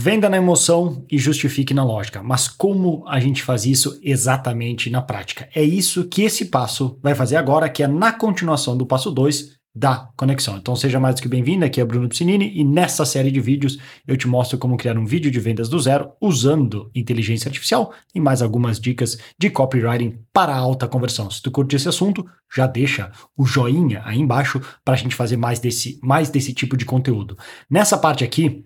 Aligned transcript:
Venda 0.00 0.28
na 0.28 0.36
emoção 0.36 1.04
e 1.10 1.18
justifique 1.18 1.74
na 1.74 1.82
lógica. 1.82 2.22
Mas 2.22 2.46
como 2.46 3.02
a 3.08 3.18
gente 3.18 3.42
faz 3.42 3.66
isso 3.66 3.98
exatamente 4.00 4.88
na 4.88 5.02
prática? 5.02 5.48
É 5.52 5.60
isso 5.60 6.04
que 6.04 6.22
esse 6.22 6.44
passo 6.44 6.96
vai 7.02 7.16
fazer 7.16 7.34
agora, 7.34 7.68
que 7.68 7.82
é 7.82 7.88
na 7.88 8.12
continuação 8.12 8.76
do 8.76 8.86
passo 8.86 9.10
2 9.10 9.58
da 9.74 10.08
conexão. 10.16 10.56
Então 10.56 10.76
seja 10.76 11.00
mais 11.00 11.16
do 11.16 11.22
que 11.22 11.28
bem-vindo, 11.28 11.64
aqui 11.64 11.80
é 11.80 11.84
Bruno 11.84 12.08
Piscinini 12.08 12.52
e 12.54 12.62
nessa 12.62 13.04
série 13.04 13.32
de 13.32 13.40
vídeos 13.40 13.76
eu 14.06 14.16
te 14.16 14.28
mostro 14.28 14.56
como 14.56 14.76
criar 14.76 14.96
um 14.96 15.04
vídeo 15.04 15.32
de 15.32 15.40
vendas 15.40 15.68
do 15.68 15.80
zero 15.80 16.12
usando 16.20 16.90
inteligência 16.94 17.48
artificial 17.48 17.92
e 18.14 18.20
mais 18.20 18.40
algumas 18.40 18.78
dicas 18.78 19.18
de 19.36 19.50
copywriting 19.50 20.18
para 20.32 20.54
alta 20.54 20.86
conversão. 20.86 21.28
Se 21.28 21.42
tu 21.42 21.50
curte 21.50 21.74
esse 21.74 21.88
assunto, 21.88 22.24
já 22.54 22.68
deixa 22.68 23.10
o 23.36 23.44
joinha 23.44 24.02
aí 24.04 24.18
embaixo 24.18 24.60
para 24.84 24.94
a 24.94 24.96
gente 24.96 25.16
fazer 25.16 25.36
mais 25.36 25.58
desse, 25.58 25.98
mais 26.02 26.30
desse 26.30 26.54
tipo 26.54 26.76
de 26.76 26.84
conteúdo. 26.84 27.36
Nessa 27.68 27.98
parte 27.98 28.22
aqui, 28.22 28.64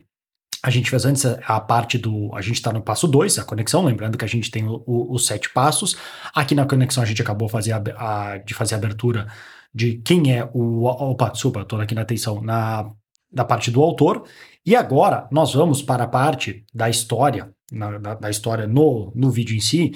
a 0.62 0.70
gente 0.70 0.88
fez 0.88 1.04
antes 1.04 1.24
a, 1.26 1.60
parte 1.60 1.98
do. 1.98 2.32
A 2.34 2.40
gente 2.40 2.54
está 2.54 2.72
no 2.72 2.80
passo 2.80 3.09
2, 3.09 3.38
a 3.38 3.45
conexão, 3.45 3.84
lembrando 3.84 4.16
que 4.16 4.24
a 4.24 4.28
gente 4.28 4.50
tem 4.50 4.68
o, 4.68 4.82
o, 4.87 5.12
os 5.12 5.27
sete 5.27 5.50
passos. 5.50 5.96
Aqui 6.32 6.54
na 6.54 6.64
conexão 6.64 7.02
a 7.02 7.06
gente 7.06 7.20
acabou 7.20 7.48
fazer 7.48 7.73
a, 7.73 7.82
a, 7.96 8.38
de 8.38 8.54
fazer 8.54 8.77
a 8.77 8.78
abertura 8.78 9.27
de 9.74 9.95
quem 10.04 10.37
é 10.37 10.48
o. 10.54 10.84
Opa, 10.84 11.30
desculpa, 11.30 11.62
estou 11.62 11.80
aqui 11.80 11.95
na 11.96 12.02
atenção, 12.02 12.40
na, 12.40 12.88
da 13.30 13.45
parte 13.45 13.73
do 13.73 13.82
autor. 13.82 14.24
E 14.64 14.77
agora 14.77 15.27
nós 15.32 15.52
vamos 15.52 15.82
para 15.82 16.04
a 16.04 16.09
parte 16.09 16.65
da 16.73 16.88
história, 16.88 17.52
na, 17.73 17.98
da, 17.98 18.15
da 18.15 18.30
história 18.30 18.66
no, 18.66 19.10
no 19.16 19.30
vídeo 19.30 19.56
em 19.56 19.60
si, 19.60 19.92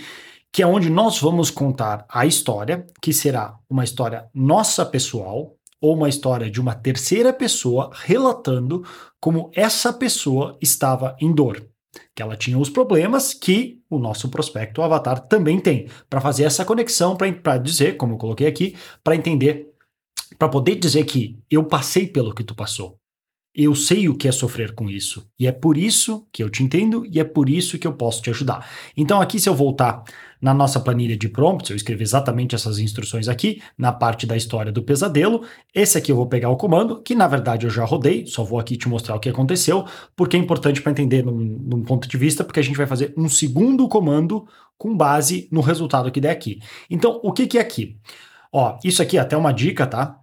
que 0.51 0.63
é 0.63 0.67
onde 0.67 0.91
nós 0.91 1.21
vamos 1.21 1.49
contar 1.49 2.05
a 2.09 2.27
história, 2.27 2.85
que 3.01 3.13
será 3.13 3.57
uma 3.71 3.85
história 3.85 4.27
nossa 4.35 4.85
pessoal, 4.85 5.55
ou 5.87 5.95
uma 5.95 6.09
história 6.09 6.51
de 6.51 6.61
uma 6.61 6.75
terceira 6.75 7.33
pessoa 7.33 7.91
relatando 7.95 8.85
como 9.21 9.51
essa 9.55 9.93
pessoa 9.93 10.59
estava 10.61 11.17
em 11.21 11.33
dor. 11.33 11.65
Que 12.15 12.23
ela 12.23 12.37
tinha 12.37 12.59
os 12.59 12.69
problemas 12.69 13.33
que 13.33 13.81
o 13.89 13.99
nosso 13.99 14.29
prospecto 14.29 14.81
o 14.81 14.85
avatar 14.85 15.21
também 15.21 15.61
tem. 15.61 15.89
Para 16.11 16.21
fazer 16.21 16.45
essa 16.45 16.65
conexão, 16.65 17.17
para 17.17 17.59
dizer, 17.59 17.97
como 17.97 18.15
eu 18.15 18.19
coloquei 18.19 18.47
aqui, 18.47 18.77
para 19.03 19.15
entender, 19.15 19.73
para 20.39 20.49
poder 20.49 20.75
dizer 20.75 21.05
que 21.05 21.39
eu 21.51 21.65
passei 21.65 22.07
pelo 22.07 22.35
que 22.35 22.45
tu 22.45 22.55
passou. 22.55 22.99
Eu 23.59 23.75
sei 23.75 24.07
o 24.07 24.15
que 24.15 24.29
é 24.29 24.33
sofrer 24.33 24.75
com 24.75 24.91
isso. 24.91 25.27
E 25.39 25.47
é 25.47 25.53
por 25.53 25.79
isso 25.79 26.27
que 26.31 26.43
eu 26.43 26.51
te 26.51 26.63
entendo 26.63 27.07
e 27.11 27.19
é 27.19 27.25
por 27.25 27.49
isso 27.49 27.79
que 27.79 27.87
eu 27.87 27.93
posso 27.95 28.21
te 28.21 28.29
ajudar. 28.29 28.69
Então, 28.95 29.19
aqui, 29.19 29.41
se 29.41 29.49
eu 29.49 29.55
voltar 29.55 30.05
na 30.43 30.53
nossa 30.53 30.79
planilha 30.79 31.17
de 31.17 31.27
prompts, 31.27 31.71
eu 31.71 31.77
escrevi 31.77 32.03
exatamente 32.03 32.55
essas 32.55 32.79
instruções 32.79 33.29
aqui, 33.29 33.63
na 33.79 33.93
parte 33.93 34.27
da 34.27 34.37
história 34.37 34.71
do 34.71 34.83
pesadelo. 34.83 35.43
Esse 35.75 35.97
aqui 35.97 36.13
eu 36.13 36.17
vou 36.17 36.27
pegar 36.27 36.51
o 36.51 36.57
comando, 36.59 37.01
que 37.03 37.15
na 37.15 37.27
verdade 37.27 37.65
eu 37.65 37.71
já 37.71 37.83
rodei, 37.83 38.27
só 38.27 38.45
vou 38.45 38.59
aqui 38.59 38.77
te 38.77 38.91
mostrar 38.91 39.17
o 39.17 39.21
que 39.21 39.31
aconteceu, 39.31 39.87
porque 40.15 40.37
é 40.37 40.41
importante 40.41 40.83
para 40.83 40.93
entender 40.93 41.25
num, 41.25 41.33
num 41.33 41.83
ponto 41.83 42.07
de 42.07 42.17
vista, 42.19 42.45
porque 42.45 42.61
a 42.61 42.63
gente 42.63 42.77
vai 42.77 42.87
fazer 42.87 43.15
um 43.17 43.27
segundo 43.27 43.89
comando 43.89 44.47
com 44.77 44.95
base 44.95 45.49
no 45.51 45.63
resultado 45.63 46.13
que 46.13 46.21
der 46.21 46.31
aqui. 46.31 46.61
Então, 46.91 47.19
o 47.23 47.33
que, 47.33 47.47
que 47.47 47.57
é 47.57 47.63
aqui? 47.63 47.97
Ó, 48.53 48.79
isso 48.85 49.01
aqui 49.01 49.17
é 49.17 49.21
até 49.21 49.35
uma 49.35 49.53
dica, 49.53 49.87
tá? 49.87 50.21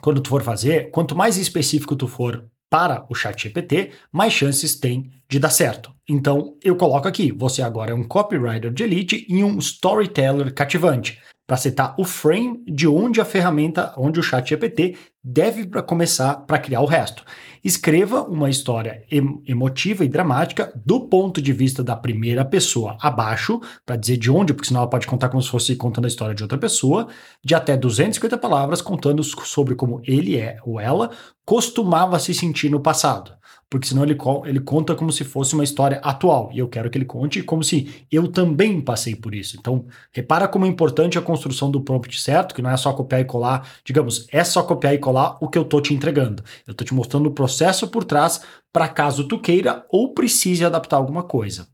Quando 0.00 0.20
tu 0.20 0.28
for 0.28 0.42
fazer, 0.42 0.90
quanto 0.90 1.16
mais 1.16 1.36
específico 1.36 1.96
tu 1.96 2.06
for 2.06 2.44
para 2.70 3.04
o 3.08 3.14
chat 3.14 3.42
GPT, 3.42 3.90
mais 4.12 4.32
chances 4.32 4.76
tem 4.76 5.10
de 5.28 5.38
dar 5.40 5.50
certo. 5.50 5.92
Então, 6.08 6.56
eu 6.62 6.76
coloco 6.76 7.08
aqui, 7.08 7.32
você 7.32 7.62
agora 7.62 7.90
é 7.90 7.94
um 7.94 8.04
copywriter 8.04 8.72
de 8.72 8.84
elite 8.84 9.26
e 9.28 9.42
um 9.42 9.58
storyteller 9.58 10.54
cativante, 10.54 11.20
para 11.50 11.56
setar 11.56 11.96
o 11.98 12.04
frame 12.04 12.62
de 12.64 12.86
onde 12.86 13.20
a 13.20 13.24
ferramenta, 13.24 13.92
onde 13.96 14.20
o 14.20 14.22
chat 14.22 14.50
GPT 14.50 14.96
deve 15.20 15.66
para 15.66 15.82
começar 15.82 16.46
para 16.46 16.60
criar 16.60 16.80
o 16.80 16.86
resto. 16.86 17.24
Escreva 17.64 18.22
uma 18.22 18.48
história 18.48 19.02
emotiva 19.44 20.04
e 20.04 20.08
dramática 20.08 20.72
do 20.86 21.08
ponto 21.08 21.42
de 21.42 21.52
vista 21.52 21.82
da 21.82 21.96
primeira 21.96 22.44
pessoa 22.44 22.96
abaixo, 23.00 23.60
para 23.84 23.96
dizer 23.96 24.16
de 24.16 24.30
onde, 24.30 24.54
porque 24.54 24.68
senão 24.68 24.82
ela 24.82 24.88
pode 24.88 25.08
contar 25.08 25.28
como 25.28 25.42
se 25.42 25.50
fosse 25.50 25.74
contando 25.74 26.04
a 26.04 26.08
história 26.08 26.36
de 26.36 26.42
outra 26.44 26.56
pessoa, 26.56 27.08
de 27.44 27.52
até 27.52 27.76
250 27.76 28.38
palavras 28.38 28.80
contando 28.80 29.24
sobre 29.24 29.74
como 29.74 30.00
ele 30.04 30.36
é 30.36 30.58
ou 30.64 30.78
ela 30.78 31.10
costumava 31.44 32.16
se 32.20 32.32
sentir 32.32 32.70
no 32.70 32.78
passado 32.78 33.39
porque 33.70 33.86
senão 33.86 34.02
ele, 34.02 34.18
ele 34.46 34.60
conta 34.60 34.96
como 34.96 35.12
se 35.12 35.22
fosse 35.22 35.54
uma 35.54 35.62
história 35.62 36.00
atual, 36.02 36.50
e 36.52 36.58
eu 36.58 36.68
quero 36.68 36.90
que 36.90 36.98
ele 36.98 37.04
conte 37.04 37.40
como 37.42 37.62
se 37.62 38.04
eu 38.10 38.26
também 38.26 38.80
passei 38.80 39.14
por 39.14 39.32
isso. 39.32 39.56
Então, 39.58 39.86
repara 40.12 40.48
como 40.48 40.66
é 40.66 40.68
importante 40.68 41.16
a 41.16 41.22
construção 41.22 41.70
do 41.70 41.80
prompt 41.80 42.20
certo, 42.20 42.54
que 42.54 42.60
não 42.60 42.70
é 42.70 42.76
só 42.76 42.92
copiar 42.92 43.20
e 43.20 43.24
colar, 43.24 43.66
digamos, 43.84 44.26
é 44.32 44.42
só 44.42 44.62
copiar 44.64 44.94
e 44.94 44.98
colar 44.98 45.38
o 45.40 45.48
que 45.48 45.56
eu 45.56 45.64
tô 45.64 45.80
te 45.80 45.94
entregando. 45.94 46.42
Eu 46.66 46.74
tô 46.74 46.84
te 46.84 46.92
mostrando 46.92 47.28
o 47.28 47.32
processo 47.32 47.86
por 47.86 48.02
trás 48.02 48.42
para 48.72 48.88
caso 48.88 49.28
tu 49.28 49.38
queira 49.38 49.86
ou 49.88 50.12
precise 50.12 50.64
adaptar 50.64 50.96
alguma 50.96 51.22
coisa 51.22 51.68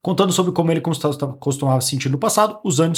contando 0.00 0.32
sobre 0.32 0.52
como 0.52 0.70
ele 0.70 0.80
costumava 0.80 1.80
se 1.80 1.90
sentir 1.90 2.08
no 2.08 2.18
passado, 2.18 2.58
usando, 2.64 2.94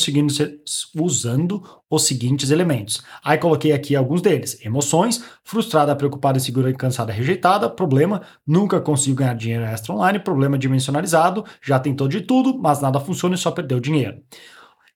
usando 0.97 1.63
os 1.89 2.05
seguintes 2.05 2.51
elementos. 2.51 3.03
Aí 3.25 3.39
coloquei 3.39 3.73
aqui 3.73 3.97
alguns 3.97 4.23
deles: 4.23 4.65
emoções, 4.65 5.25
frustrada, 5.43 5.97
preocupada, 5.97 6.39
insegura, 6.39 6.73
cansada, 6.75 7.13
rejeitada, 7.13 7.69
problema, 7.69 8.23
nunca 8.47 8.81
conseguiu 8.81 9.17
ganhar 9.17 9.35
dinheiro 9.35 9.65
extra 9.65 9.95
online, 9.95 10.19
problema 10.19 10.59
dimensionalizado, 10.59 11.45
já 11.63 11.79
tentou 11.79 12.09
de 12.09 12.21
tudo, 12.21 12.59
mas 12.59 12.81
nada 12.81 13.01
funciona 13.01 13.35
e 13.35 13.39
só 13.39 13.51
perdeu 13.51 13.81
dinheiro. 13.81 14.19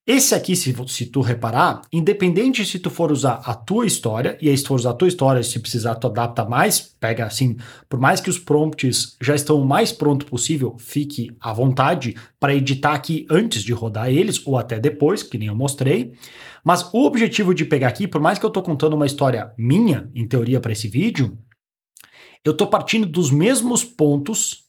Esse 0.07 0.35
aqui, 0.35 0.55
se, 0.55 0.75
se 0.89 1.07
tu 1.07 1.23
reparar, 1.23 1.81
independente 1.91 2.63
se 2.67 2.79
tu 2.79 2.91
for 2.91 3.11
usar 3.11 3.41
a 3.47 3.55
tua 3.55 3.87
história, 3.87 4.37
e 4.39 4.51
aí 4.51 4.59
se 4.59 4.63
tu 4.63 4.69
for 4.69 4.75
usar 4.75 4.91
a 4.91 4.95
tua 4.95 5.09
história, 5.09 5.43
se 5.43 5.59
precisar 5.59 5.95
tu 5.95 6.07
adapta 6.07 6.45
mais, 6.45 6.79
pega 7.01 7.25
assim, 7.25 7.57
por 7.89 7.99
mais 7.99 8.21
que 8.21 8.29
os 8.29 8.39
prompts 8.39 9.17
já 9.19 9.35
estão 9.35 9.59
o 9.59 9.65
mais 9.65 9.93
pronto 9.93 10.27
possível, 10.27 10.77
fique 10.79 11.35
à 11.41 11.55
vontade 11.55 12.15
para 12.39 12.55
editar 12.55 12.93
aqui 12.93 13.27
antes 13.31 13.63
de 13.63 13.73
rodar 13.73 14.11
eles, 14.11 14.47
ou 14.47 14.59
até 14.59 14.79
depois, 14.79 15.23
que 15.23 15.39
nem 15.39 15.49
eu 15.49 15.57
mostrei. 15.57 16.13
Mas 16.63 16.87
o 16.93 17.07
objetivo 17.07 17.55
de 17.55 17.65
pegar 17.65 17.89
aqui, 17.89 18.07
por 18.07 18.21
mais 18.21 18.39
que 18.39 18.45
eu 18.45 18.49
estou 18.49 18.63
contando 18.63 18.93
uma 18.93 19.07
história 19.07 19.55
minha, 19.57 20.11
em 20.15 20.29
teoria, 20.29 20.61
para 20.61 20.73
esse 20.73 20.87
vídeo, 20.87 21.39
eu 22.45 22.53
estou 22.53 22.67
partindo 22.67 23.07
dos 23.07 23.31
mesmos 23.31 23.83
pontos 23.83 24.64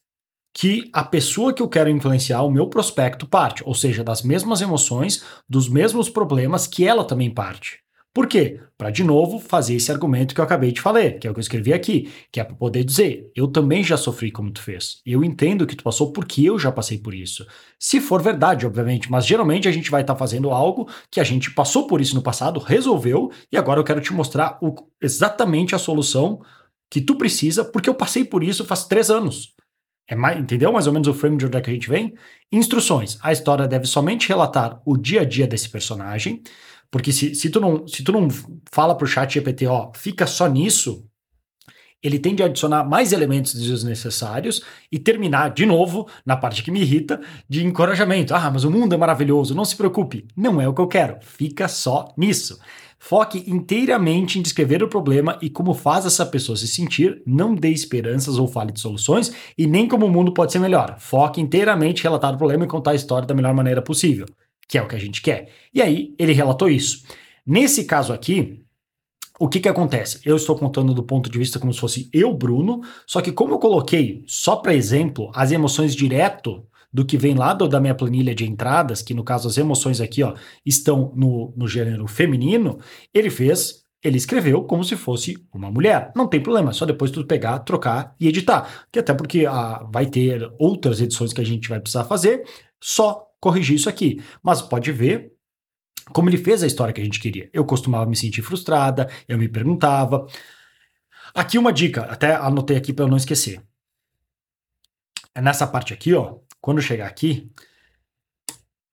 que 0.58 0.90
a 0.94 1.04
pessoa 1.04 1.54
que 1.54 1.62
eu 1.62 1.68
quero 1.68 1.90
influenciar, 1.90 2.42
o 2.42 2.50
meu 2.50 2.68
prospecto, 2.68 3.28
parte, 3.28 3.62
ou 3.66 3.76
seja, 3.76 4.06
das 4.06 4.22
mesmas 4.22 4.62
emoções, 4.62 5.22
dos 5.50 5.68
mesmos 5.68 6.08
problemas 6.08 6.66
que 6.66 6.88
ela 6.88 7.04
também 7.04 7.30
parte. 7.30 7.80
Por 8.14 8.26
quê? 8.26 8.62
Para 8.78 8.90
de 8.90 9.04
novo 9.04 9.38
fazer 9.38 9.76
esse 9.76 9.92
argumento 9.92 10.34
que 10.34 10.40
eu 10.40 10.46
acabei 10.46 10.72
de 10.72 10.80
falar, 10.80 11.20
que 11.20 11.28
é 11.28 11.30
o 11.30 11.34
que 11.34 11.40
eu 11.40 11.42
escrevi 11.42 11.74
aqui, 11.74 12.10
que 12.32 12.40
é 12.40 12.44
para 12.46 12.56
poder 12.56 12.86
dizer, 12.86 13.30
eu 13.36 13.50
também 13.50 13.84
já 13.84 13.98
sofri 13.98 14.32
como 14.32 14.50
tu 14.50 14.62
fez. 14.62 15.02
Eu 15.06 15.26
entendo 15.26 15.68
que 15.68 15.76
tu 15.76 15.84
passou 15.84 16.14
porque 16.14 16.46
eu 16.46 16.58
já 16.58 16.72
passei 16.72 17.00
por 17.00 17.14
isso. 17.14 17.46
Se 17.78 18.00
for 18.00 18.22
verdade, 18.22 18.66
obviamente, 18.66 19.12
mas 19.12 19.26
geralmente 19.26 19.68
a 19.68 19.74
gente 19.74 19.92
vai 19.92 20.04
estar 20.04 20.14
tá 20.14 20.20
fazendo 20.20 20.52
algo 20.52 20.88
que 21.12 21.20
a 21.20 21.26
gente 21.26 21.52
passou 21.52 21.86
por 21.86 22.00
isso 22.00 22.16
no 22.16 22.22
passado, 22.22 22.62
resolveu, 22.62 23.30
e 23.52 23.58
agora 23.58 23.82
eu 23.82 23.84
quero 23.84 24.00
te 24.00 24.14
mostrar 24.14 24.58
o, 24.62 24.74
exatamente 25.02 25.76
a 25.76 25.78
solução 25.78 26.40
que 26.90 27.02
tu 27.02 27.18
precisa, 27.18 27.66
porque 27.66 27.90
eu 27.90 27.96
passei 27.96 28.24
por 28.24 28.42
isso 28.42 28.64
faz 28.64 28.86
três 28.86 29.12
anos. 29.12 29.55
É 30.08 30.16
mais, 30.16 30.40
entendeu 30.40 30.72
mais 30.72 30.88
ou 30.88 30.94
menos 30.94 31.08
o 31.08 31.14
frame 31.14 31.38
de 31.38 31.46
onde 31.48 31.58
é 31.58 31.62
que 31.62 31.70
a 31.70 31.74
gente 31.74 31.90
vem? 31.90 32.14
Instruções. 32.52 33.18
A 33.22 33.32
história 33.32 33.68
deve 33.68 33.88
somente 33.88 34.28
relatar 34.28 34.82
o 34.86 34.96
dia 34.98 35.22
a 35.22 35.26
dia 35.26 35.48
desse 35.48 35.70
personagem, 35.70 36.44
porque 36.92 37.12
se, 37.12 37.34
se, 37.34 37.50
tu, 37.50 37.60
não, 37.60 37.88
se 37.88 38.04
tu 38.04 38.12
não 38.12 38.28
fala 38.72 38.96
pro 38.96 39.08
chat 39.08 39.34
GPT, 39.34 39.66
ó, 39.68 39.92
fica 39.96 40.28
só 40.28 40.48
nisso, 40.48 41.08
ele 42.04 42.20
tende 42.20 42.44
a 42.44 42.46
adicionar 42.46 42.84
mais 42.84 43.12
elementos 43.12 43.54
desnecessários 43.54 44.62
e 44.92 45.00
terminar 45.00 45.50
de 45.50 45.66
novo 45.66 46.08
na 46.26 46.38
parte 46.38 46.64
que 46.64 46.72
me 46.72 46.82
irrita 46.82 47.20
de 47.50 47.66
encorajamento. 47.66 48.34
Ah, 48.36 48.52
mas 48.52 48.64
o 48.64 48.72
mundo 48.72 48.94
é 48.94 48.98
maravilhoso, 48.98 49.56
não 49.56 49.66
se 49.66 49.76
preocupe. 49.76 50.28
Não 50.36 50.62
é 50.62 50.68
o 50.68 50.74
que 50.74 50.82
eu 50.82 50.88
quero. 50.88 51.18
Fica 51.22 51.68
só 51.68 52.14
nisso. 52.16 52.60
Foque 53.00 53.44
inteiramente 53.48 54.40
em 54.40 54.42
descrever 54.42 54.82
o 54.82 54.88
problema 54.88 55.38
e 55.42 55.50
como 55.50 55.74
faz 55.74 56.06
essa 56.06 56.26
pessoa 56.26 56.56
se 56.56 56.68
sentir, 56.68 57.22
não 57.26 57.54
dê 57.54 57.70
esperanças 57.70 58.38
ou 58.38 58.48
fale 58.48 58.72
de 58.72 58.80
soluções 58.80 59.32
e 59.58 59.68
nem 59.68 59.88
como 59.88 60.06
o 60.06 60.10
mundo 60.10 60.34
pode 60.34 60.52
ser 60.52 60.60
melhor. 60.60 60.96
Foque 61.00 61.40
inteiramente 61.40 62.00
em 62.00 62.04
relatar 62.04 62.34
o 62.34 62.38
problema 62.38 62.66
e 62.66 62.68
contar 62.68 62.92
a 62.92 62.96
história 62.96 63.28
da 63.28 63.36
melhor 63.36 63.54
maneira 63.54 63.82
possível, 63.82 64.26
que 64.68 64.78
é 64.78 64.82
o 64.82 64.88
que 64.88 64.96
a 64.96 65.00
gente 65.00 65.22
quer. 65.22 65.50
E 65.74 65.82
aí, 65.82 66.16
ele 66.18 66.34
relatou 66.34 66.70
isso. 66.70 67.04
Nesse 67.46 67.84
caso 67.84 68.12
aqui, 68.12 68.65
o 69.40 69.50
que 69.50 69.60
que 69.60 69.70
acontece? 69.70 70.20
Eu 70.24 70.36
estou 70.36 70.56
contando 70.56 70.94
do 70.94 71.04
ponto 71.04 71.30
de 71.30 71.38
vista 71.38 71.60
como 71.60 71.74
se 71.74 71.80
fosse 71.80 72.10
eu, 72.14 72.34
Bruno, 72.34 72.82
só 73.06 73.22
que 73.22 73.32
como 73.32 73.54
eu 73.54 73.60
coloquei, 73.60 74.24
só 74.26 74.56
para 74.56 74.74
exemplo, 74.74 75.30
as 75.34 75.52
emoções 75.52 75.96
direto 75.96 76.66
do 76.92 77.06
que 77.06 77.18
vem 77.18 77.36
lá 77.36 77.54
do, 77.54 77.68
da 77.68 77.82
minha 77.82 77.94
planilha 77.94 78.34
de 78.34 78.46
entradas, 78.46 79.02
que 79.02 79.14
no 79.14 79.24
caso 79.24 79.50
as 79.50 79.58
emoções 79.58 80.00
aqui 80.00 80.24
ó, 80.24 80.34
estão 80.66 81.12
no, 81.16 81.54
no 81.58 81.68
gênero 81.68 82.08
feminino, 82.08 82.80
ele 83.14 83.30
fez 83.30 83.84
ele 84.02 84.18
escreveu 84.18 84.64
como 84.64 84.84
se 84.84 84.96
fosse 84.96 85.36
uma 85.52 85.72
mulher. 85.72 86.12
Não 86.16 86.28
tem 86.28 86.40
problema, 86.40 86.70
é 86.70 86.74
só 86.74 86.86
depois 86.86 87.10
tu 87.10 87.26
pegar, 87.26 87.58
trocar 87.60 88.16
e 88.20 88.28
editar. 88.28 88.86
Que 88.92 89.00
até 89.00 89.14
porque 89.16 89.48
ah, 89.48 89.84
vai 89.92 90.06
ter 90.06 90.48
outras 90.60 91.02
edições 91.02 91.34
que 91.34 91.42
a 91.42 91.46
gente 91.46 91.68
vai 91.68 91.80
precisar 91.80 92.04
fazer, 92.04 92.44
só 92.80 93.26
corrigir 93.42 93.76
isso 93.76 93.90
aqui. 93.90 94.22
Mas 94.44 94.62
pode 94.62 94.92
ver 94.92 95.35
como 96.12 96.30
ele 96.30 96.38
fez 96.38 96.64
a 96.64 96.68
história 96.68 96.94
que 96.94 97.02
a 97.02 97.04
gente 97.04 97.20
queria. 97.20 97.50
Eu 97.52 97.66
costumava 97.66 98.06
me 98.06 98.16
sentir 98.16 98.42
frustrada, 98.42 99.10
eu 99.28 99.38
me 99.38 99.48
perguntava. 99.48 100.28
Aqui 101.34 101.58
uma 101.58 101.74
dica, 101.74 102.04
até 102.04 102.36
anotei 102.36 102.78
aqui 102.78 102.94
para 102.94 103.06
eu 103.06 103.10
não 103.10 103.18
esquecer. 103.18 103.62
é 105.34 105.42
nessa 105.42 105.68
parte 105.68 105.94
aqui, 105.94 106.14
ó. 106.14 106.38
Quando 106.62 106.82
chegar 106.82 107.08
aqui, 107.08 107.52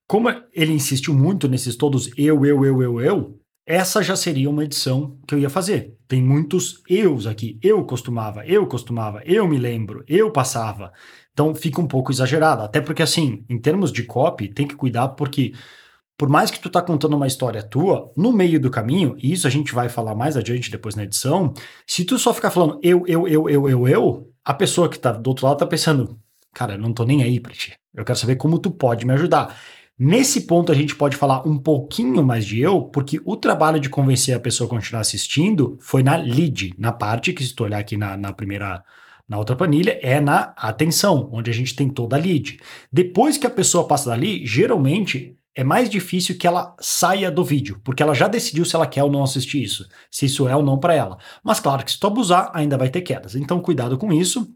como 0.06 0.28
ele 0.52 0.72
insistiu 0.72 1.14
muito 1.14 1.48
nesses 1.48 1.76
todos 1.76 2.10
eu, 2.18 2.44
eu, 2.44 2.64
eu, 2.64 2.82
eu, 2.82 3.00
eu, 3.00 3.40
essa 3.64 4.02
já 4.02 4.16
seria 4.16 4.50
uma 4.50 4.64
edição 4.64 5.18
que 5.26 5.34
eu 5.34 5.38
ia 5.38 5.48
fazer. 5.48 5.96
Tem 6.08 6.20
muitos 6.20 6.82
eus 6.88 7.26
aqui. 7.26 7.58
Eu 7.62 7.84
costumava, 7.84 8.44
eu 8.44 8.66
costumava, 8.66 9.22
eu 9.24 9.46
me 9.46 9.56
lembro, 9.56 10.04
eu 10.08 10.30
passava. 10.30 10.92
Então 11.32 11.54
fica 11.54 11.80
um 11.80 11.86
pouco 11.86 12.10
exagerado. 12.10 12.62
Até 12.62 12.80
porque, 12.80 13.02
assim, 13.02 13.44
em 13.48 13.58
termos 13.58 13.92
de 13.92 14.02
copy, 14.02 14.48
tem 14.48 14.66
que 14.66 14.74
cuidar 14.74 15.08
porque 15.10 15.52
por 16.22 16.28
mais 16.28 16.52
que 16.52 16.60
tu 16.60 16.70
tá 16.70 16.80
contando 16.80 17.16
uma 17.16 17.26
história 17.26 17.64
tua, 17.64 18.12
no 18.16 18.32
meio 18.32 18.60
do 18.60 18.70
caminho, 18.70 19.16
e 19.18 19.32
isso 19.32 19.44
a 19.44 19.50
gente 19.50 19.74
vai 19.74 19.88
falar 19.88 20.14
mais 20.14 20.36
adiante 20.36 20.70
depois 20.70 20.94
na 20.94 21.02
edição, 21.02 21.52
se 21.84 22.04
tu 22.04 22.16
só 22.16 22.32
ficar 22.32 22.52
falando 22.52 22.78
eu, 22.80 23.02
eu, 23.08 23.26
eu, 23.26 23.50
eu, 23.50 23.68
eu, 23.68 23.88
eu, 23.88 24.30
a 24.44 24.54
pessoa 24.54 24.88
que 24.88 25.00
tá 25.00 25.10
do 25.10 25.26
outro 25.26 25.44
lado 25.44 25.58
tá 25.58 25.66
pensando, 25.66 26.16
cara, 26.54 26.74
eu 26.74 26.78
não 26.78 26.92
tô 26.92 27.02
nem 27.02 27.24
aí 27.24 27.40
pra 27.40 27.50
ti. 27.52 27.72
Eu 27.92 28.04
quero 28.04 28.16
saber 28.16 28.36
como 28.36 28.60
tu 28.60 28.70
pode 28.70 29.04
me 29.04 29.12
ajudar. 29.14 29.58
Nesse 29.98 30.42
ponto 30.42 30.70
a 30.70 30.76
gente 30.76 30.94
pode 30.94 31.16
falar 31.16 31.44
um 31.44 31.58
pouquinho 31.58 32.22
mais 32.22 32.46
de 32.46 32.60
eu, 32.60 32.82
porque 32.82 33.20
o 33.24 33.36
trabalho 33.36 33.80
de 33.80 33.90
convencer 33.90 34.32
a 34.32 34.38
pessoa 34.38 34.68
a 34.68 34.70
continuar 34.70 35.00
assistindo 35.00 35.76
foi 35.80 36.04
na 36.04 36.14
lead, 36.14 36.72
na 36.78 36.92
parte 36.92 37.32
que 37.32 37.42
se 37.42 37.52
tu 37.52 37.64
olhar 37.64 37.80
aqui 37.80 37.96
na, 37.96 38.16
na 38.16 38.32
primeira 38.32 38.84
na 39.28 39.38
outra 39.38 39.56
planilha 39.56 39.98
é 40.00 40.20
na 40.20 40.54
atenção, 40.56 41.28
onde 41.32 41.50
a 41.50 41.54
gente 41.54 41.74
tem 41.74 41.88
toda 41.88 42.14
a 42.14 42.20
lead. 42.20 42.60
Depois 42.92 43.36
que 43.36 43.46
a 43.46 43.50
pessoa 43.50 43.88
passa 43.88 44.10
dali, 44.10 44.46
geralmente 44.46 45.36
é 45.54 45.62
mais 45.62 45.90
difícil 45.90 46.38
que 46.38 46.46
ela 46.46 46.74
saia 46.80 47.30
do 47.30 47.44
vídeo, 47.44 47.80
porque 47.84 48.02
ela 48.02 48.14
já 48.14 48.26
decidiu 48.26 48.64
se 48.64 48.74
ela 48.74 48.86
quer 48.86 49.04
ou 49.04 49.10
não 49.10 49.22
assistir 49.22 49.62
isso, 49.62 49.86
se 50.10 50.26
isso 50.26 50.48
é 50.48 50.56
ou 50.56 50.62
não 50.62 50.78
para 50.78 50.94
ela. 50.94 51.18
Mas 51.44 51.60
claro 51.60 51.84
que 51.84 51.92
se 51.92 51.98
tu 51.98 52.06
abusar, 52.06 52.50
ainda 52.54 52.78
vai 52.78 52.88
ter 52.88 53.02
quedas. 53.02 53.34
Então 53.34 53.60
cuidado 53.60 53.98
com 53.98 54.12
isso 54.12 54.50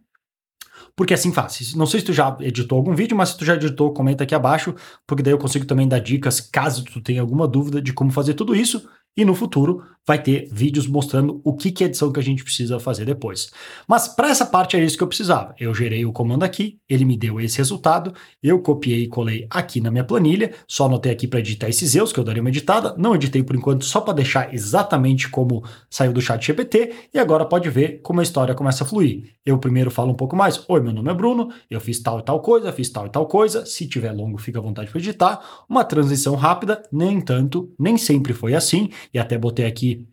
porque 0.97 1.13
assim 1.13 1.31
faz. 1.31 1.75
Não 1.75 1.85
sei 1.85 2.01
se 2.01 2.07
tu 2.07 2.13
já 2.15 2.35
editou 2.41 2.79
algum 2.79 2.95
vídeo, 2.95 3.15
mas 3.15 3.31
se 3.31 3.39
tu 3.39 3.45
já 3.45 3.55
editou, 3.55 3.93
comenta 3.93 4.25
aqui 4.25 4.35
abaixo, 4.35 4.75
porque 5.07 5.23
daí 5.23 5.33
eu 5.33 5.39
consigo 5.39 5.67
também 5.67 5.87
dar 5.87 5.99
dicas 5.99 6.41
caso 6.41 6.85
tu 6.85 7.03
tenha 7.03 7.21
alguma 7.21 7.47
dúvida 7.47 7.83
de 7.83 7.93
como 7.93 8.11
fazer 8.11 8.33
tudo 8.33 8.57
isso. 8.57 8.89
E 9.17 9.25
no 9.25 9.35
futuro 9.35 9.83
vai 10.07 10.23
ter 10.23 10.49
vídeos 10.53 10.87
mostrando 10.87 11.41
o 11.43 11.55
que, 11.55 11.73
que 11.73 11.83
é 11.83 11.89
edição 11.89 12.13
que 12.13 12.21
a 12.21 12.23
gente 12.23 12.45
precisa 12.45 12.79
fazer 12.79 13.05
depois. 13.05 13.51
Mas 13.89 14.07
para 14.07 14.31
essa 14.31 14.47
parte 14.47 14.77
é 14.77 14.85
isso 14.85 14.97
que 14.97 15.03
eu 15.03 15.09
precisava. 15.09 15.55
Eu 15.59 15.75
gerei 15.75 16.07
o 16.07 16.13
comando 16.13 16.45
aqui, 16.45 16.79
ele 16.89 17.05
me 17.05 17.17
deu 17.17 17.41
esse 17.41 17.59
resultado, 17.59 18.15
eu 18.41 18.61
copiei 18.61 19.03
e 19.03 19.09
colei 19.09 19.47
aqui 19.51 19.81
na 19.81 19.91
minha 19.91 20.05
planilha, 20.05 20.53
só 20.69 20.87
anotei 20.87 21.11
aqui 21.11 21.27
para 21.27 21.41
editar 21.41 21.69
esses 21.69 21.95
erros, 21.95 22.13
que 22.13 22.21
eu 22.21 22.25
daria 22.25 22.41
uma 22.41 22.51
editada, 22.51 22.95
não 22.97 23.17
editei 23.17 23.43
por 23.43 23.57
enquanto, 23.57 23.85
só 23.85 24.01
para 24.01 24.15
deixar 24.15 24.55
exatamente 24.55 25.29
como 25.29 25.65
saiu 25.91 26.13
do 26.13 26.21
chat 26.21 26.47
GPT, 26.47 26.95
e 27.13 27.19
agora 27.19 27.45
pode 27.45 27.69
ver 27.69 28.01
como 28.03 28.21
a 28.21 28.23
história 28.23 28.55
começa 28.55 28.85
a 28.85 28.87
fluir. 28.87 29.35
Eu 29.45 29.59
primeiro 29.59 29.91
falo 29.91 30.13
um 30.13 30.17
pouco 30.17 30.37
mais, 30.37 30.63
oi, 30.69 30.81
meu 30.81 30.93
nome 30.93 31.11
é 31.11 31.15
Bruno, 31.15 31.51
eu 31.69 31.81
fiz 31.81 31.99
tal 32.01 32.21
e 32.21 32.23
tal 32.23 32.41
coisa, 32.41 32.73
fiz 32.73 32.91
tal 32.91 33.07
e 33.07 33.11
tal 33.11 33.27
coisa, 33.27 33.67
se 33.67 33.89
tiver 33.89 34.13
longo 34.13 34.39
fica 34.39 34.59
à 34.59 34.63
vontade 34.63 34.91
para 34.91 35.01
editar, 35.01 35.65
uma 35.69 35.85
transição 35.85 36.37
rápida, 36.37 36.83
nem 36.93 37.21
tanto, 37.21 37.73
nem 37.79 37.97
sempre 37.97 38.33
foi 38.33 38.55
assim, 38.55 38.91
e 39.13 39.19
até 39.19 39.37
botei 39.39 39.67
aqui 39.67 40.07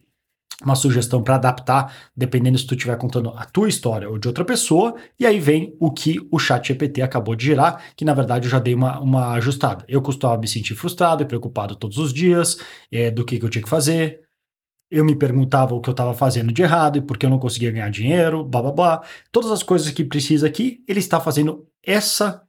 uma 0.64 0.76
sugestão 0.76 1.22
para 1.22 1.36
adaptar, 1.36 1.94
dependendo 2.16 2.58
se 2.58 2.66
tu 2.66 2.76
estiver 2.76 2.98
contando 2.98 3.30
a 3.30 3.44
tua 3.46 3.68
história 3.68 4.10
ou 4.10 4.18
de 4.18 4.28
outra 4.28 4.46
pessoa, 4.46 4.96
e 5.20 5.26
aí 5.26 5.40
vem 5.40 5.76
o 5.80 5.92
que 5.92 6.26
o 6.32 6.40
chat 6.40 6.68
GPT 6.68 7.02
acabou 7.02 7.36
de 7.36 7.46
gerar, 7.46 7.84
que 7.96 8.06
na 8.06 8.14
verdade 8.14 8.46
eu 8.48 8.52
já 8.52 8.60
dei 8.60 8.74
uma, 8.74 9.00
uma 9.00 9.34
ajustada. 9.34 9.84
Eu 9.88 10.02
costumava 10.02 10.40
me 10.40 10.48
sentir 10.48 10.76
frustrado 10.76 11.24
e 11.24 11.26
preocupado 11.26 11.76
todos 11.76 11.98
os 11.98 12.14
dias, 12.14 12.58
é, 12.92 13.12
do 13.12 13.26
que, 13.26 13.40
que 13.40 13.46
eu 13.46 13.50
tinha 13.50 13.64
que 13.64 13.70
fazer, 13.70 14.22
eu 14.94 15.04
me 15.04 15.16
perguntava 15.16 15.74
o 15.74 15.82
que 15.82 15.90
eu 15.90 15.94
estava 15.94 16.14
fazendo 16.14 16.54
de 16.54 16.62
errado 16.62 17.00
e 17.00 17.02
por 17.02 17.18
que 17.18 17.26
eu 17.26 17.30
não 17.30 17.40
conseguia 17.40 17.72
ganhar 17.72 17.90
dinheiro, 17.90 18.44
blá 18.44 18.62
blá 18.62 18.72
blá. 18.72 19.04
Todas 19.32 19.52
as 19.52 19.64
coisas 19.64 19.90
que 19.90 20.06
precisa 20.06 20.46
aqui, 20.46 20.84
ele 20.88 21.00
está 21.00 21.20
fazendo 21.20 21.68
essa 21.84 22.44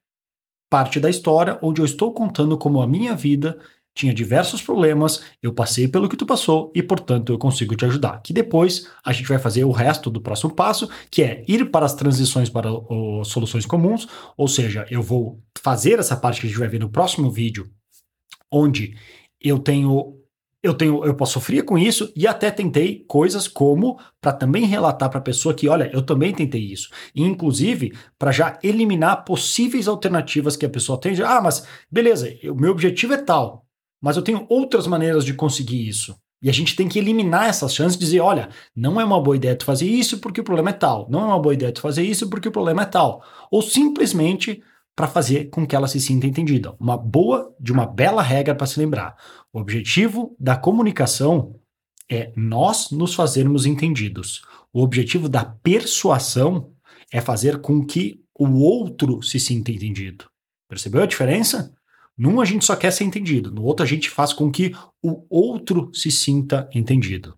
parte 0.69 1.01
da 1.01 1.09
história 1.09 1.59
onde 1.63 1.81
eu 1.81 1.87
estou 1.87 2.13
contando 2.13 2.59
como 2.59 2.83
a 2.83 2.87
minha 2.87 3.15
vida 3.15 3.59
tinha 3.95 4.13
diversos 4.13 4.61
problemas, 4.61 5.23
eu 5.41 5.53
passei 5.53 5.87
pelo 5.87 6.09
que 6.09 6.17
tu 6.17 6.27
passou 6.27 6.73
e, 6.75 6.83
portanto, 6.83 7.33
eu 7.33 7.39
consigo 7.39 7.77
te 7.77 7.85
ajudar. 7.85 8.21
Que 8.23 8.33
depois 8.33 8.89
a 9.05 9.13
gente 9.13 9.29
vai 9.29 9.39
fazer 9.39 9.65
o 9.65 9.71
resto 9.71 10.11
do 10.11 10.21
próximo 10.21 10.53
passo, 10.53 10.89
que 11.11 11.23
é 11.23 11.45
ir 11.47 11.71
para 11.71 11.87
as 11.87 11.95
transições 11.95 12.51
para 12.51 12.71
o, 12.73 13.23
soluções 13.25 13.65
comuns, 13.65 14.09
ou 14.37 14.49
seja, 14.49 14.85
eu 14.91 15.01
vou 15.01 15.41
fazer 15.59 15.99
essa 15.99 16.17
parte 16.17 16.41
que 16.41 16.47
a 16.47 16.51
gente 16.51 16.59
vai 16.59 16.69
ver 16.69 16.81
no 16.81 16.91
próximo 16.91 17.31
vídeo, 17.31 17.71
onde 18.51 18.97
eu 19.41 19.59
tenho 19.59 20.21
eu 20.63 20.73
tenho, 20.73 21.05
eu 21.05 21.15
posso 21.15 21.35
sofrer 21.35 21.63
com 21.63 21.77
isso 21.77 22.11
e 22.17 22.27
até 22.27 22.51
tentei 22.51 23.05
coisas 23.07 23.47
como 23.47 24.01
para 24.19 24.33
também 24.33 24.65
relatar 24.65 25.11
para 25.11 25.19
a 25.19 25.23
pessoa 25.23 25.55
que, 25.55 25.69
olha, 25.69 25.91
eu 25.93 26.01
também 26.01 26.33
tentei 26.33 26.63
isso. 26.63 26.89
E, 27.15 27.23
inclusive, 27.23 27.93
para 28.19 28.33
já 28.33 28.59
eliminar 28.63 29.27
possíveis 29.27 29.87
alternativas 29.87 30.57
que 30.57 30.65
a 30.65 30.71
pessoa 30.71 30.99
tem. 30.99 31.15
Ah, 31.23 31.43
mas 31.43 31.69
beleza, 31.91 32.35
o 32.45 32.55
meu 32.55 32.71
objetivo 32.71 33.13
é 33.13 33.19
tal 33.19 33.64
mas 34.05 34.19
eu 34.19 34.23
tenho 34.23 34.45
outras 34.51 34.87
maneiras 34.87 35.25
de 35.25 35.33
conseguir 35.33 35.89
isso. 35.89 36.15
E 36.43 36.51
a 36.51 36.53
gente 36.53 36.77
tem 36.77 36.87
que 36.87 36.99
eliminar 36.99 37.49
essas 37.49 37.75
chances 37.75 37.97
e 37.97 38.01
dizer, 38.01 38.21
olha, 38.21 38.51
não 38.77 39.01
é 39.01 39.05
uma 39.05 39.19
boa 39.19 39.35
ideia 39.35 39.57
tu 39.57 39.65
fazer 39.65 39.87
isso 39.87 40.19
porque 40.19 40.43
o 40.43 40.45
problema 40.45 40.69
é 40.69 40.75
tal, 40.75 41.09
não 41.09 41.23
é 41.23 41.25
uma 41.25 41.41
boa 41.41 41.55
ideia 41.55 41.73
tu 41.73 41.81
fazer 41.81 42.03
isso 42.03 42.29
porque 42.29 42.47
o 42.47 42.53
problema 42.53 42.83
é 42.83 42.85
tal. 42.85 43.25
Ou 43.51 43.63
simplesmente 43.63 44.63
para 44.95 45.07
fazer 45.07 45.47
com 45.47 45.67
que 45.67 45.75
ela 45.75 45.89
se 45.89 45.99
sinta 45.99 46.27
entendida. 46.27 46.77
Uma 46.79 46.99
boa, 46.99 47.57
de 47.59 47.73
uma 47.73 47.87
bela 47.87 48.21
regra 48.21 48.55
para 48.55 48.67
se 48.67 48.79
lembrar. 48.79 49.17
O 49.51 49.59
objetivo 49.59 50.37
da 50.39 50.55
comunicação 50.55 51.59
é 52.07 52.31
nós 52.37 52.91
nos 52.91 53.15
fazermos 53.15 53.65
entendidos. 53.65 54.43
O 54.71 54.83
objetivo 54.83 55.31
da 55.31 55.47
persuasão 55.47 56.73
é 57.11 57.23
fazer 57.23 57.63
com 57.63 57.83
que 57.83 58.23
o 58.39 58.59
outro 58.59 59.23
se 59.23 59.41
sinta 59.41 59.73
entendido. 59.73 60.27
Percebeu 60.69 61.03
a 61.03 61.07
diferença? 61.07 61.75
Num 62.17 62.41
a 62.41 62.45
gente 62.45 62.65
só 62.65 62.77
quer 62.77 62.93
ser 62.93 63.05
entendido, 63.05 63.51
no 63.51 63.63
outro 63.63 63.85
a 63.85 63.89
gente 63.89 64.09
faz 64.09 64.33
com 64.33 64.51
que 64.51 64.73
o 65.03 65.25
outro 65.29 65.91
se 65.93 66.11
sinta 66.11 66.69
entendido. 66.73 67.37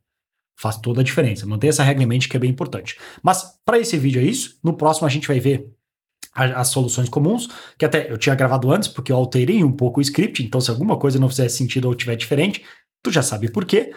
Faz 0.58 0.76
toda 0.78 1.00
a 1.00 1.05
diferença. 1.05 1.46
Manter 1.46 1.69
essa 1.69 1.82
regra 1.82 2.02
em 2.02 2.06
mente 2.06 2.28
que 2.28 2.37
é 2.37 2.40
bem 2.40 2.50
importante. 2.50 2.99
Mas 3.23 3.58
para 3.64 3.78
esse 3.78 3.96
vídeo 3.99 4.20
é 4.20 4.25
isso. 4.25 4.58
No 4.62 4.75
próximo 4.75 5.06
a 5.06 5.11
gente 5.11 5.28
vai 5.28 5.38
ver 5.38 5.70
as 6.32 6.69
soluções 6.69 7.08
comuns, 7.08 7.49
que 7.78 7.84
até 7.84 8.11
eu 8.11 8.19
tinha 8.19 8.34
gravado 8.34 8.70
antes, 8.70 8.88
porque 8.88 9.11
eu 9.11 9.17
alterei 9.17 9.64
um 9.64 9.73
pouco 9.73 10.00
o 10.00 10.02
script, 10.02 10.44
então 10.44 10.61
se 10.61 10.70
alguma 10.70 10.99
coisa 10.99 11.19
não 11.19 11.31
fizer 11.31 11.49
sentido 11.49 11.87
ou 11.87 11.94
tiver 11.94 12.14
diferente, 12.14 12.62
tu 13.02 13.11
já 13.11 13.23
sabe 13.23 13.50
por 13.50 13.64
quê. 13.64 13.94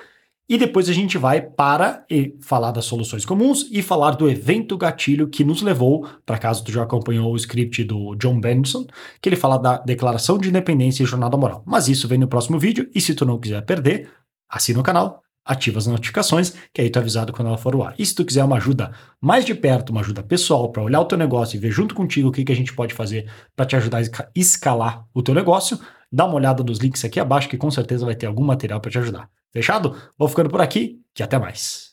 E 0.49 0.57
depois 0.57 0.89
a 0.89 0.93
gente 0.93 1.15
vai 1.15 1.41
para 1.41 2.03
falar 2.41 2.71
das 2.71 2.85
soluções 2.85 3.23
comuns 3.23 3.67
e 3.69 3.83
falar 3.83 4.11
do 4.11 4.27
evento 4.27 4.75
gatilho 4.75 5.27
que 5.27 5.43
nos 5.43 5.61
levou, 5.61 6.07
para 6.25 6.39
caso 6.39 6.63
tu 6.63 6.71
já 6.71 6.81
acompanhou 6.81 7.31
o 7.31 7.35
script 7.35 7.83
do 7.83 8.15
John 8.15 8.41
Benson, 8.41 8.87
que 9.21 9.29
ele 9.29 9.35
fala 9.35 9.59
da 9.59 9.77
declaração 9.77 10.39
de 10.39 10.49
independência 10.49 11.03
e 11.03 11.05
jornada 11.05 11.37
moral. 11.37 11.61
Mas 11.67 11.87
isso 11.87 12.07
vem 12.07 12.17
no 12.17 12.27
próximo 12.27 12.57
vídeo 12.57 12.89
e 12.95 12.99
se 12.99 13.13
tu 13.13 13.27
não 13.27 13.39
quiser 13.39 13.61
perder, 13.61 14.09
assina 14.49 14.79
o 14.79 14.83
canal, 14.83 15.21
ativa 15.45 15.77
as 15.77 15.85
notificações, 15.85 16.55
que 16.73 16.81
aí 16.81 16.89
tu 16.89 16.97
é 16.97 17.01
avisado 17.01 17.31
quando 17.31 17.49
ela 17.49 17.57
for 17.57 17.75
o 17.75 17.83
ar. 17.83 17.93
E 17.99 18.03
se 18.03 18.15
tu 18.15 18.25
quiser 18.25 18.43
uma 18.43 18.57
ajuda 18.57 18.91
mais 19.21 19.45
de 19.45 19.53
perto, 19.53 19.91
uma 19.91 20.01
ajuda 20.01 20.23
pessoal, 20.23 20.71
para 20.71 20.81
olhar 20.81 20.99
o 20.99 21.05
teu 21.05 21.17
negócio 21.17 21.57
e 21.57 21.59
ver 21.59 21.69
junto 21.69 21.93
contigo 21.93 22.29
o 22.29 22.31
que, 22.31 22.43
que 22.43 22.51
a 22.51 22.55
gente 22.55 22.73
pode 22.73 22.95
fazer 22.95 23.31
para 23.55 23.67
te 23.67 23.75
ajudar 23.75 23.99
a 23.99 24.29
escalar 24.35 25.05
o 25.13 25.21
teu 25.21 25.35
negócio, 25.35 25.79
dá 26.11 26.25
uma 26.25 26.35
olhada 26.35 26.63
nos 26.63 26.79
links 26.79 27.05
aqui 27.05 27.19
abaixo 27.19 27.47
que 27.47 27.57
com 27.57 27.69
certeza 27.69 28.03
vai 28.03 28.15
ter 28.15 28.25
algum 28.25 28.43
material 28.43 28.81
para 28.81 28.89
te 28.89 28.97
ajudar. 28.97 29.29
Fechado? 29.51 29.95
Vou 30.17 30.27
ficando 30.27 30.49
por 30.49 30.61
aqui 30.61 31.01
e 31.17 31.23
até 31.23 31.37
mais. 31.37 31.88